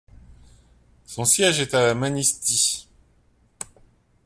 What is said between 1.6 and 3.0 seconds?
à Manistee.